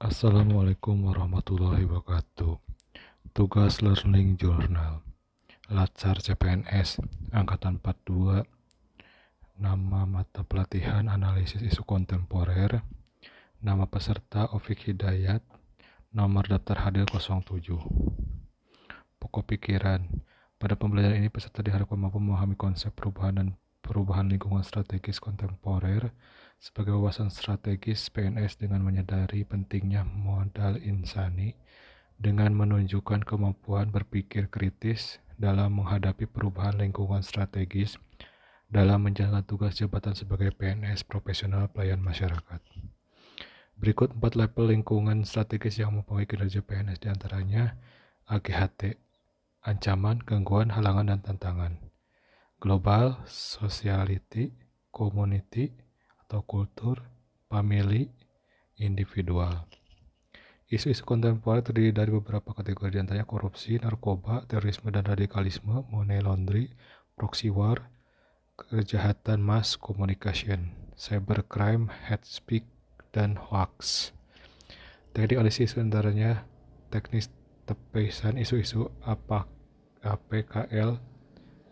Assalamualaikum 0.00 1.12
warahmatullahi 1.12 1.84
wabarakatuh. 1.84 2.56
Tugas 3.36 3.84
Learning 3.84 4.32
Journal. 4.40 5.04
Latsar 5.68 6.24
CPNS 6.24 7.04
Angkatan 7.36 7.76
42. 7.84 8.40
Nama 9.60 10.00
mata 10.08 10.40
pelatihan 10.40 11.04
analisis 11.04 11.60
isu 11.60 11.84
kontemporer. 11.84 12.80
Nama 13.60 13.84
peserta 13.92 14.48
Ofik 14.56 14.88
Hidayat. 14.88 15.44
Nomor 16.16 16.48
daftar 16.48 16.88
hadir 16.88 17.04
07. 17.04 17.60
Pokok 19.20 19.52
pikiran. 19.52 20.08
Pada 20.56 20.80
pembelajaran 20.80 21.20
ini 21.20 21.28
peserta 21.28 21.60
diharapkan 21.60 22.00
mampu 22.00 22.16
memahami 22.16 22.56
konsep 22.56 22.88
perubahan 22.96 23.36
dan 23.36 23.48
perubahan 23.84 24.32
lingkungan 24.32 24.64
strategis 24.64 25.20
kontemporer 25.20 26.08
sebagai 26.60 26.92
wawasan 26.92 27.32
strategis 27.32 28.12
PNS 28.12 28.60
dengan 28.60 28.84
menyadari 28.84 29.48
pentingnya 29.48 30.04
modal 30.04 30.76
insani 30.76 31.56
dengan 32.20 32.52
menunjukkan 32.52 33.24
kemampuan 33.24 33.88
berpikir 33.88 34.52
kritis 34.52 35.24
dalam 35.40 35.80
menghadapi 35.80 36.28
perubahan 36.28 36.76
lingkungan 36.76 37.24
strategis 37.24 37.96
dalam 38.68 39.08
menjalankan 39.08 39.40
tugas 39.48 39.80
jabatan 39.80 40.12
sebagai 40.12 40.52
PNS 40.52 41.08
profesional 41.08 41.72
pelayan 41.72 42.04
masyarakat. 42.04 42.60
Berikut 43.80 44.12
empat 44.12 44.36
level 44.36 44.68
lingkungan 44.76 45.24
strategis 45.24 45.80
yang 45.80 45.96
mempengaruhi 45.96 46.28
kinerja 46.28 46.60
PNS 46.60 47.00
di 47.00 47.08
antaranya 47.08 47.80
AGHT, 48.28 49.00
ancaman, 49.64 50.20
gangguan, 50.20 50.76
halangan, 50.76 51.08
dan 51.08 51.24
tantangan 51.24 51.72
global, 52.60 53.16
sociality, 53.24 54.52
community 54.92 55.72
atau 56.30 56.46
kultur, 56.46 57.02
family, 57.50 58.06
individual. 58.78 59.66
Isu-isu 60.70 61.02
kontemporer 61.02 61.66
terdiri 61.66 61.90
dari 61.90 62.14
beberapa 62.14 62.54
kategori 62.54 62.94
di 62.94 63.02
antaranya 63.02 63.26
korupsi, 63.26 63.82
narkoba, 63.82 64.46
terorisme 64.46 64.94
dan 64.94 65.02
radikalisme, 65.02 65.82
money 65.90 66.22
laundry, 66.22 66.70
proxy 67.18 67.50
war, 67.50 67.90
kejahatan 68.54 69.42
mass 69.42 69.74
communication, 69.74 70.70
cybercrime, 70.94 71.90
hate 72.06 72.22
speech, 72.22 72.70
dan 73.10 73.34
hoax. 73.34 74.14
Teknik 75.10 75.42
analisis 75.42 75.74
antaranya 75.74 76.46
teknis 76.94 77.26
tepisan 77.66 78.38
isu-isu 78.38 78.86
apa 79.02 79.50
APKL, 80.06 80.94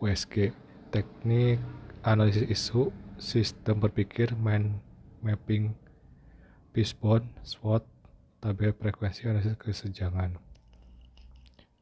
USG, 0.03 0.51
teknik 0.91 1.63
analisis 2.03 2.43
isu, 2.51 2.91
sistem 3.19 3.83
berpikir, 3.83 4.31
mind 4.39 4.79
mapping, 5.19 5.75
fishbone, 6.71 7.27
SWOT, 7.43 7.83
tabel 8.39 8.71
frekuensi 8.71 9.27
analisis 9.27 9.59
kesenjangan. 9.59 10.39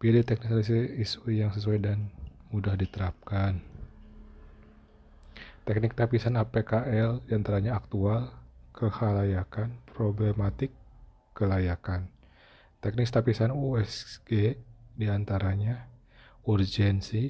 Pilih 0.02 0.26
teknik 0.26 0.50
analisis 0.50 0.90
isu 0.98 1.30
yang 1.30 1.54
sesuai 1.54 1.78
dan 1.82 2.10
mudah 2.50 2.74
diterapkan. 2.74 3.62
Teknik 5.62 5.94
tapisan 5.94 6.42
APKL 6.42 7.22
di 7.30 7.32
antaranya 7.38 7.78
aktual, 7.78 8.34
kehalayakan, 8.74 9.78
problematik, 9.94 10.74
kelayakan. 11.38 12.10
Teknik 12.82 13.10
tapisan 13.14 13.54
USG 13.54 14.58
di 14.98 15.06
antaranya 15.06 15.86
urgensi, 16.48 17.30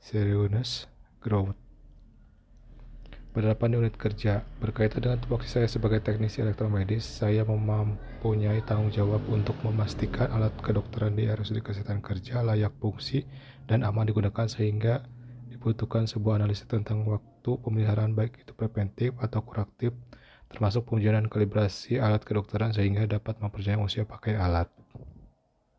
serius, 0.00 0.90
growth. 1.22 1.63
Penerapan 3.34 3.82
unit 3.82 3.98
kerja 3.98 4.46
berkaitan 4.62 5.02
dengan 5.02 5.18
tupoksi 5.18 5.50
saya 5.58 5.66
sebagai 5.66 5.98
teknisi 5.98 6.38
elektromedis, 6.38 7.02
saya 7.02 7.42
mempunyai 7.42 8.62
tanggung 8.62 8.94
jawab 8.94 9.26
untuk 9.26 9.58
memastikan 9.66 10.30
alat 10.30 10.54
kedokteran 10.62 11.18
di 11.18 11.26
RSUD 11.26 11.58
Kesehatan 11.58 11.98
Kerja 11.98 12.46
layak 12.46 12.78
fungsi 12.78 13.26
dan 13.66 13.82
aman 13.82 14.06
digunakan 14.06 14.46
sehingga 14.46 15.02
dibutuhkan 15.50 16.06
sebuah 16.06 16.38
analisis 16.38 16.70
tentang 16.70 17.02
waktu 17.10 17.50
pemeliharaan 17.58 18.14
baik 18.14 18.38
itu 18.46 18.54
preventif 18.54 19.18
atau 19.18 19.42
kuraktif 19.42 19.90
termasuk 20.46 20.86
pengujian 20.86 21.18
dan 21.18 21.26
kalibrasi 21.26 21.98
alat 21.98 22.22
kedokteran 22.22 22.70
sehingga 22.70 23.02
dapat 23.10 23.42
mempercayai 23.42 23.82
usia 23.82 24.06
pakai 24.06 24.38
alat. 24.38 24.70